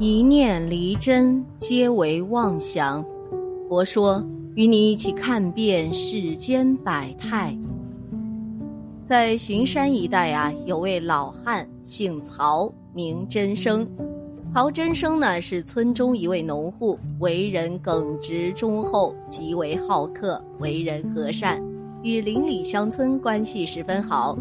[0.00, 3.04] 一念离真，皆为妄想。
[3.68, 4.24] 佛说，
[4.54, 7.52] 与你一起看遍世间百态。
[9.02, 13.84] 在巡山一带啊，有位老汉，姓曹，名真生。
[14.54, 21.60] 曹真生呢，是村中一位农户，为人耿直忠厚，极为好客，为人和善，
[22.04, 24.38] 与邻里乡村关系十分好。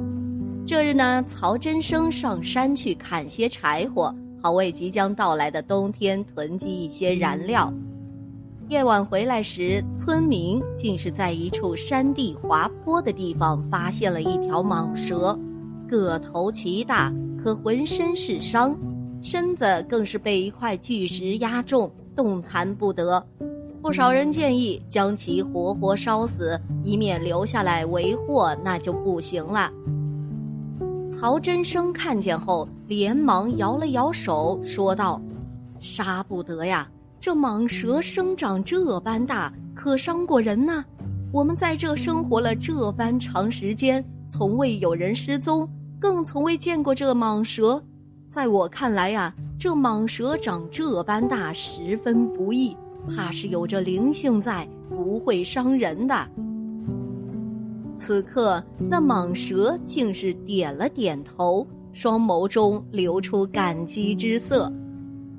[0.68, 4.14] 这日呢，曹真生上山去砍些柴火。
[4.48, 7.74] 好为即将到来的冬天囤积一些燃料。
[8.70, 15.38] 夜晚回来时，村民竟是在一处山地滑坡的地方发现了一条蟒蛇，
[15.86, 18.74] 个头奇大，可浑身是伤，
[19.22, 23.22] 身子更是被一块巨石压中，动弹不得。
[23.82, 29.70] 不少人建议将其活活烧死，以免留下来为祸，那就不行了。
[31.20, 35.20] 曹真生看见后，连忙摇了摇手，说道
[35.80, 36.88] ：“杀不得呀！
[37.20, 40.86] 这蟒蛇生长这般大，可伤过人呢。
[41.32, 45.68] 我们在这生活了这般长时间，从未有人失踪，
[46.00, 47.84] 更从未见过这蟒蛇。
[48.30, 52.78] 在我看来呀，这蟒蛇长这般大，十分不易，
[53.10, 56.16] 怕是有着灵性在，不会伤人的。”
[57.98, 64.72] 此刻，那蟒蛇竟是点了点头，双眸中流出感激之色。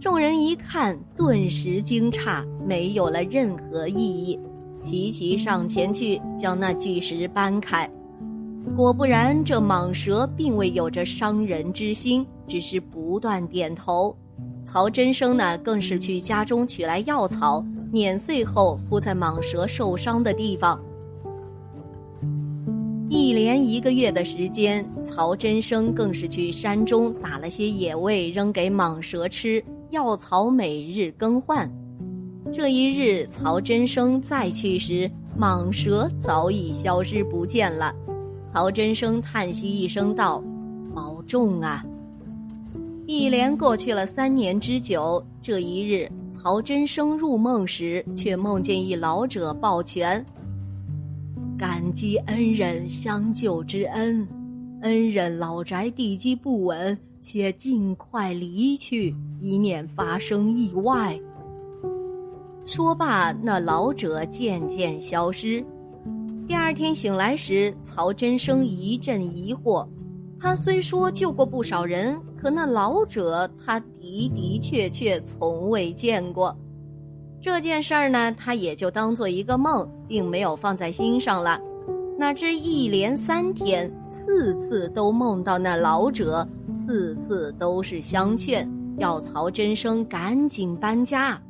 [0.01, 4.39] 众人一看，顿时惊诧，没有了任何意义，
[4.81, 7.89] 齐齐上前去将那巨石搬开。
[8.77, 14.15] 果不然，这蟒蛇并未有着伤人之心，只是不断点头。
[14.65, 20.79] 曹真生呢，更是去家中取来药草，碾碎后敷在蟒蛇受伤的地方。
[23.11, 31.71] 一连一个月的时间，曹真生更是去山中打了些野味扔给蟒蛇吃，药草每日更换。
[32.53, 37.95] 这一日，曹真生再去时，蟒蛇早已消失不见了。
[38.53, 40.43] 曹真生叹息一声道
[40.95, 41.83] ：“保重啊！”
[43.07, 50.23] 一连过去了三年之久，这一日，曹真生入梦时，却梦见一老者抱拳。
[51.89, 54.29] 感激恩人相救之恩，
[54.83, 61.19] 恩人老宅地基不稳，且尽快离去，以免发生意外。
[62.67, 65.65] 说罢，那老者渐渐消失。
[66.47, 69.89] 第二天醒来时，曹真生一阵疑惑。
[70.39, 76.55] 他虽说救过不少人，可那老者他的的确确从未见过。
[77.41, 81.59] 这件事儿呢，他也就当做一个梦，并没有放在心上了。
[82.19, 91.41] 哪知一连三天，次次都梦到那老者，次次都是相劝，要曹真生赶紧搬家。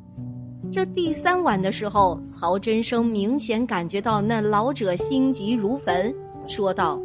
[0.71, 6.13] 这第三晚的时候，曹真生明显感觉到那老者心急如焚，
[6.45, 7.01] 说道：“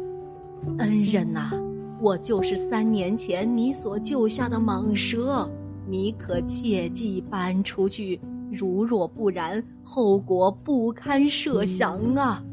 [0.77, 1.49] 恩人呐，
[1.99, 5.49] 我就是三年前你所救下的蟒蛇，
[5.87, 8.21] 你可切记搬出去。”
[8.53, 12.43] 如若不然，后果不堪设想啊！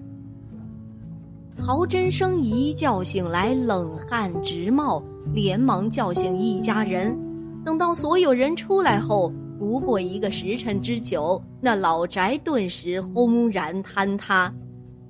[1.55, 5.03] 曹真生一觉醒来，冷汗直冒，
[5.35, 7.17] 连忙叫醒一家人。
[7.65, 14.53] 等到所有人出来后，不过一个时辰之久，那老宅顿时轰然坍塌。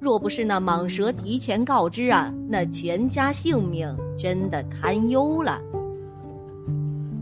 [0.00, 3.88] 若不是那蟒蛇提前告知啊，那全家性命
[4.19, 5.60] 真的堪忧了。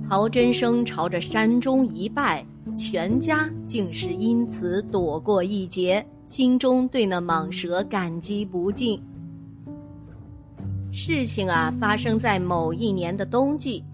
[0.03, 2.45] 曹真生朝着山中一拜。
[2.77, 9.03] 全家竟是因此躲过一劫，心中对那蟒蛇感激不尽。
[10.93, 13.85] 事情啊，发生在某一年的冬季，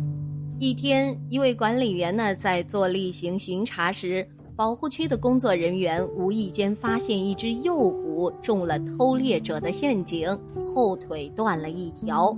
[0.59, 4.27] 一天，一位管理员呢在做例行巡查时，
[4.57, 10.27] 保护区的工作人员无意间发现一只幼虎中了偷猎者的陷阱，
[10.67, 12.35] 后腿断了一条，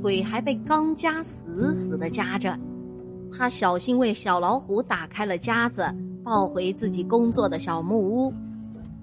[0.00, 2.56] 腿还被钢夹死死的夹着。
[3.34, 5.82] 他小心为小老虎打开了夹子，
[6.22, 8.32] 抱回自己工作的小木屋。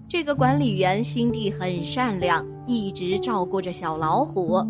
[0.08, 4.64] 这个管理员心地很善良，一直照顾着小老虎。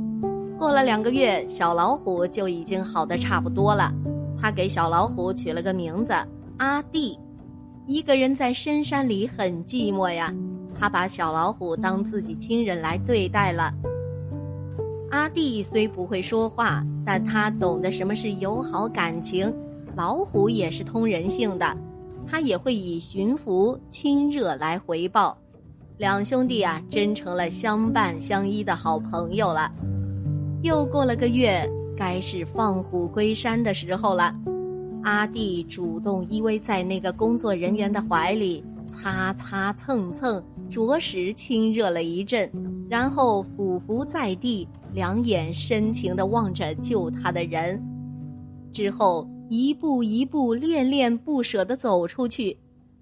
[0.60, 3.94] 过了两个月，小老虎就已经好的差不多了。
[4.38, 6.14] 他给小老虎取了个名字
[6.58, 7.18] 阿弟。
[7.88, 10.36] 一个人在深山里很寂寞呀，
[10.78, 13.74] 他把小老虎当自己亲人来对待了。
[15.12, 19.52] 阿弟虽不会说话，但他懂得什么是友好感情。
[19.96, 21.78] 老虎也是通人性的，
[22.28, 25.38] 他也会以驯服、亲热来回报。
[25.98, 29.72] 两兄弟啊，真成了相伴相依的好朋友了。
[30.62, 31.66] 又过了个月，
[31.96, 34.36] 该是放虎归山的时候了。
[35.04, 42.52] 阿弟主动依偎在那个工作人员的怀里，擦擦蹭蹭，着实亲热了一阵，
[42.90, 47.82] 然后俯伏在地，两眼深情地望着救他的人，
[48.74, 52.58] 之后一步一步恋恋不舍地走出去，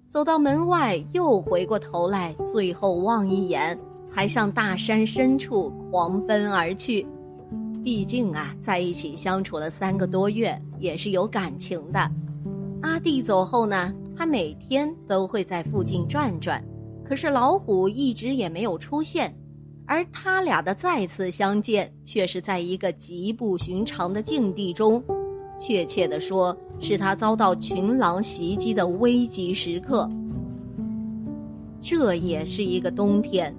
[0.06, 3.76] 走到门外又回过头来，最后望一眼，
[4.06, 7.04] 才向大山深处狂奔而去。
[7.90, 11.98] 毕竟啊，在一起相处了三个多月，也是有感情的。
[12.82, 16.62] 阿弟走后呢，他每天都会在附近转转，
[17.02, 19.34] 可是老虎一直也没有出现。
[19.86, 25.02] 而他俩的再次相见，却是在一个极不寻常的境地中，
[25.58, 30.06] 确切的说，是他遭到群狼袭击的危急时刻。
[31.80, 33.56] 这也是一个冬天。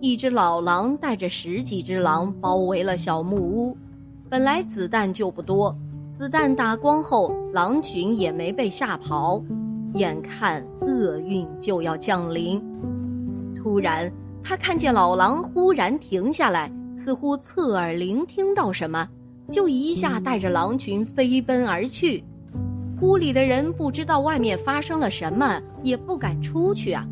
[0.00, 3.76] 一只老狼带着十几只狼包围了小木屋，
[4.28, 5.76] 本来子弹就不多，
[6.12, 9.42] 子弹打光后，狼群也没被吓跑，
[9.94, 12.62] 眼看厄运就要降临。
[13.56, 14.10] 突然，
[14.40, 19.08] 他看见老狼忽然停下来，似乎侧耳聆听到什么，
[19.50, 22.22] 就一下带着狼群飞奔而去。
[23.00, 27.04] 屋里的人不知道外面发生了什么，也不敢出去啊。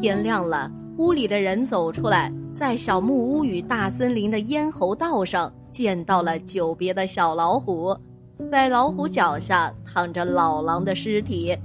[0.00, 0.68] 天亮了。
[1.00, 7.96] 屋里的人走出来，在小木屋与大森林的咽喉道上见到了久别的小老虎，
[8.50, 11.56] 在老虎脚下躺着老狼的尸体。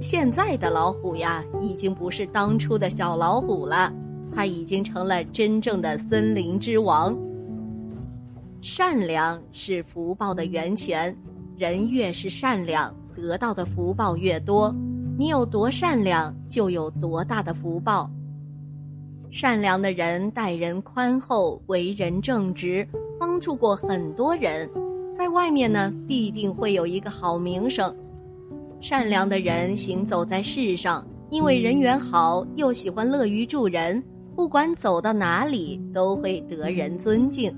[0.00, 3.92] 现在的老虎呀，已经不是当初的小老虎了，
[4.32, 7.18] 它已经成了真正的森林之王。
[8.60, 11.16] 善良是福报的源泉，
[11.56, 14.72] 人越是善良，得到的福报越多。
[15.18, 18.08] 你有多善良，就有多大的福报。
[19.32, 22.86] 善良的人待人宽厚，为人正直，
[23.18, 24.68] 帮助过很多人，
[25.14, 27.96] 在外面呢必定会有一个好名声。
[28.78, 34.04] 善良的人行走在世上，因为人缘好，又喜欢乐于助人，
[34.36, 37.50] 不管走到哪里都会得人尊敬。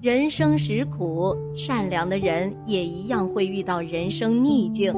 [0.00, 4.92] 人生实苦，善良的人也一样会遇到人生逆境，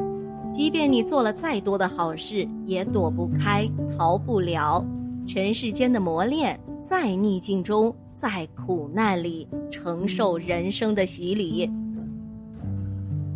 [0.51, 3.69] 即便你做了再多的好事，也躲不开，
[3.99, 4.83] 逃不了。
[5.27, 11.71] 尘世间的磨练，在逆境中，在苦难里承受人生的洗礼，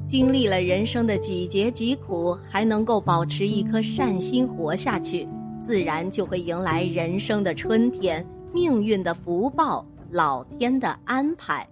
[0.07, 5.29] 经历了人生的几劫几苦，还能够保持一颗善心活下去，
[5.63, 11.67] 自然就会迎来人生的春天，命运的福报，老天的安排。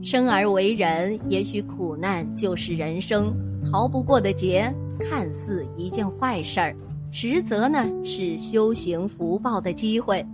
[0.00, 3.34] 生而为人，也许苦难就是人生
[3.64, 6.76] 逃不过的劫，看似一件坏事儿。
[7.10, 10.24] 实则呢是修行福报的机会，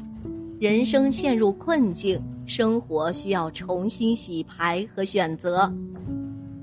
[0.59, 5.73] 人生陷入困境，生活需要重新洗牌和选择。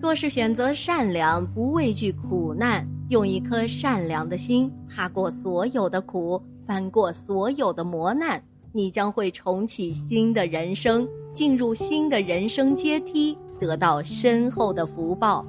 [0.01, 8.41] 若是选择善良，不畏惧苦难，用一颗善良的心踏过所有的苦，翻过所有的磨难，
[8.71, 15.45] 你将会重启新的人生，进入新的人生阶梯，得到深厚的福报。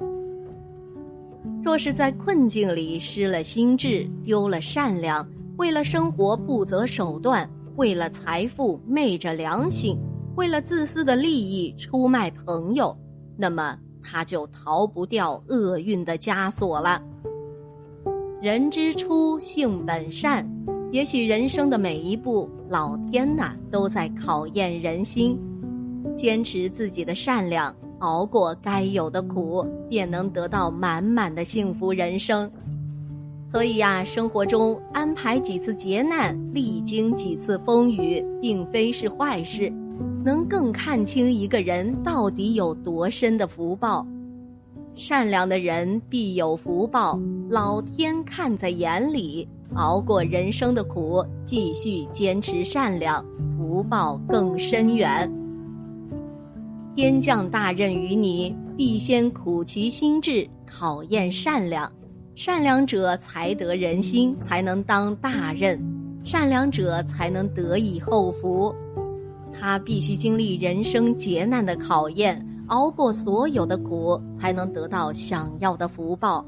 [1.63, 5.27] 若是在困境里失了心智，丢了善良，
[5.57, 9.95] 为了生活不择手段，为了财富昧着良心，
[10.35, 12.97] 为了自私的利益出卖朋友，
[13.37, 16.99] 那么他就逃不掉厄运的枷锁了。
[18.41, 20.49] 人之初，性本善，
[20.91, 25.39] 也许人生的每一步，老天呐都在考验人心，
[26.15, 27.73] 坚持自己的善良。
[28.01, 32.51] 熬过该有的苦，便能得到满满的幸福人生。
[33.47, 39.71] 所以呀，生活中安排几次劫难，历经几次风雨，并非是坏事，
[40.23, 44.05] 能更看清一个人到底有多深的福报。
[44.93, 49.47] 善良的人必有福报，老天看在眼里。
[49.75, 55.31] 熬过人生的苦，继续坚持善良，福报更深远。
[56.93, 61.89] 天降大任于你，必先苦其心志，考验善良。
[62.35, 65.79] 善良者才得人心，才能当大任；
[66.21, 68.75] 善良者才能得以后福。
[69.53, 76.45] 他必须经历人生劫难的考验，熬过所有的苦，才能得到想要的福报。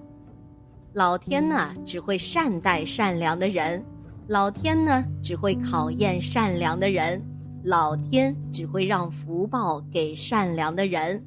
[0.91, 3.81] 老天呢，只会善待善良的人；
[4.27, 7.21] 老天呢，只会考验善良的人。
[7.63, 11.23] 老天只会让福报给善良的人，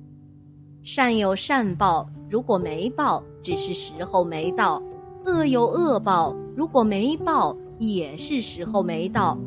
[0.83, 4.78] 善有善报，如果没报，只是时候没到；
[5.25, 9.38] 恶有恶报，如果没报，也是时候没到。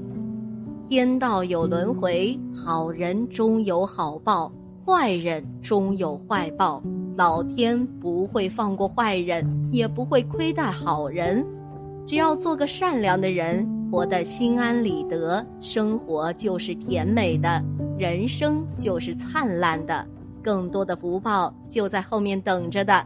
[0.90, 4.52] 天道有轮回，好人终有好报，
[4.84, 6.82] 坏人终有坏报。
[7.16, 11.46] 老天不会放过坏人，也不会亏待好人。
[12.04, 17.64] 只要做个善良的人，活得心安理得，生活就是甜美的，
[17.98, 20.06] 人生就是灿烂的，
[20.44, 23.06] 更多的福报就在后面等着的。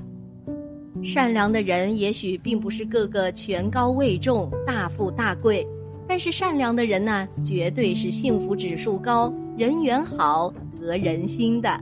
[1.02, 5.66] 善良的人也许并不是个个权高位重、大富大贵，
[6.08, 11.80] 但是善良的人呢，绝对是幸福指数高、人缘好、得人心的。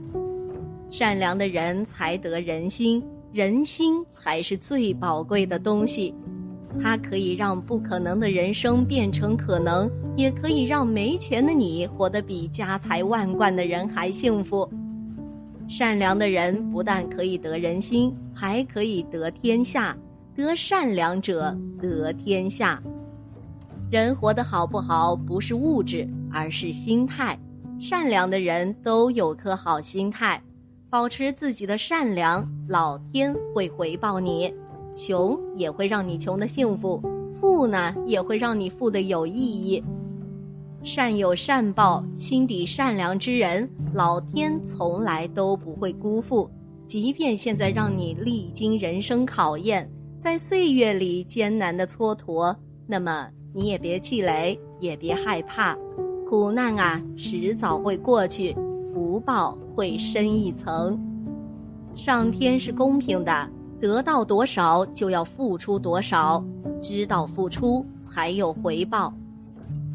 [0.90, 6.14] 善良的人才得人心，人心才是最宝贵的东西。
[6.80, 14.70] 它可以让不可能的人生变成可能，也可以让没钱的你活得比家财万贯的人还幸福。
[15.68, 19.96] 善良的人不但可以得人心，还可以得天下。
[20.34, 22.82] 得善良者得天下。
[23.90, 27.38] 人活得好不好，不是物质，而是心态。
[27.78, 30.42] 善良的人都有颗好心态，
[30.88, 34.54] 保持自己的善良，老天会回报你。
[34.94, 39.82] 穷也会让你穷的幸福，富呢也会让你富的有意义。
[40.84, 46.50] 善有善报，心底善良之人，老天从来都不会辜负。
[46.86, 52.54] 即便现在让你历经人生考验，在岁月里艰难的蹉跎，
[52.86, 55.76] 那么你也别气馁，也别害怕。
[56.28, 58.54] 苦难啊，迟早会过去，
[58.92, 60.98] 福报会深一层。
[61.94, 63.48] 上天是公平的，
[63.82, 66.40] 得到多少就要付出多少，
[66.80, 69.12] 知道付出才有回报。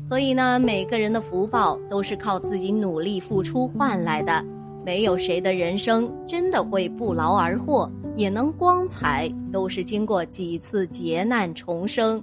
[0.05, 4.43] 所以呢，每个人的福报都是靠自己努力付出换来的，
[4.85, 12.21] 没有谁的人生真的会不劳而获，也能光彩，都是经过几次劫难重生。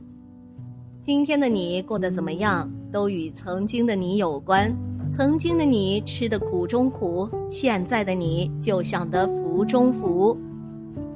[1.02, 4.70] 今天的你过得怎么样，都与曾经的你有关。
[5.10, 10.38] 曾经的你吃的苦中苦，现在的你就享得福中福。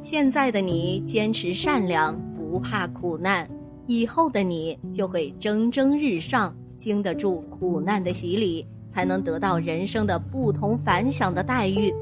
[0.00, 3.48] 现在的你坚持善良，不怕苦难。
[3.86, 11.92] 以后的你就会蒸蒸日上，经得住苦难的洗礼，才能得到人生的不同凡响的待遇。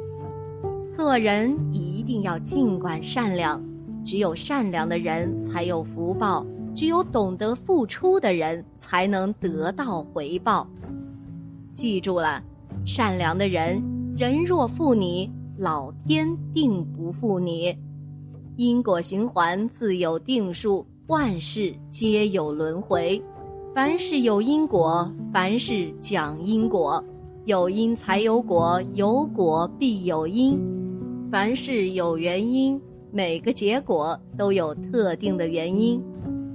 [0.93, 3.63] 做人一定要尽管善良，
[4.05, 10.69] 只有善良的人才有福报，只有懂得付出的人才能得到回报。
[11.73, 12.43] 记住了，
[12.85, 13.83] 善良的人，
[14.17, 17.77] 人若负你，老天定不负你。
[18.57, 20.85] 因果循环自有定数。
[21.09, 23.23] 万事皆有轮回，
[23.73, 27.03] 凡事有因果，凡事讲因果，
[27.45, 30.59] 有因才有果，有果必有因。
[31.31, 32.81] 凡事有原因，
[33.13, 36.03] 每个结果都有特定的原因。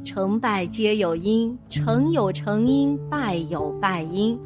[0.03, 4.38] 成败皆有因，成有成因，败有败因。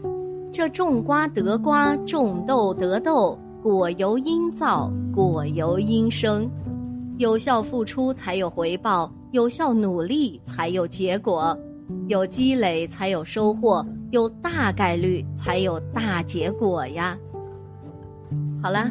[0.52, 6.48] 这种瓜得瓜，种豆得豆，果由因造，果由因生。
[7.18, 9.12] 有效付出才有回报。
[9.32, 11.58] 有效努力才有结果，
[12.08, 17.18] 有积累才有收获，有大概率才有大结果呀。
[18.64, 18.90] 好了，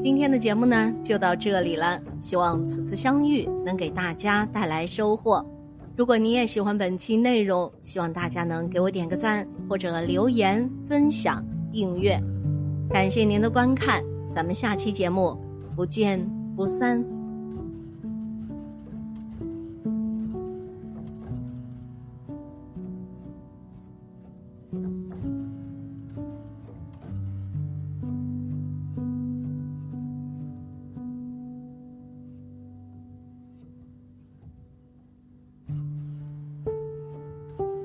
[0.00, 5.44] 今天的节目呢就到这里了，希望此次相遇能给大家带来收获。
[5.94, 12.18] 如果你也喜欢本期内容，希望大家能给我点个赞，或者留言、分享、订阅。
[12.88, 14.02] 感谢您的观看，
[14.34, 15.36] 咱们下期节目
[15.76, 16.18] 不见
[16.56, 17.21] 不散。